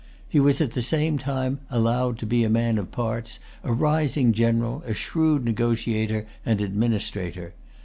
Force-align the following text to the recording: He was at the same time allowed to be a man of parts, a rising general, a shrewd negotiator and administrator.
He 0.27 0.39
was 0.39 0.59
at 0.61 0.71
the 0.71 0.81
same 0.81 1.19
time 1.19 1.59
allowed 1.69 2.17
to 2.17 2.25
be 2.25 2.43
a 2.43 2.49
man 2.49 2.79
of 2.79 2.89
parts, 2.91 3.39
a 3.63 3.71
rising 3.71 4.33
general, 4.33 4.81
a 4.87 4.95
shrewd 4.95 5.45
negotiator 5.45 6.25
and 6.43 6.59
administrator. 6.59 7.53